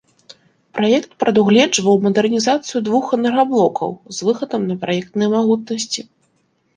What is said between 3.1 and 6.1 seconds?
энергаблокаў з выхадам на праектныя магутнасці.